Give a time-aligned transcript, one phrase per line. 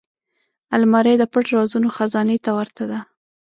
[0.75, 2.99] الماري د پټ رازونو خزانې ته ورته ده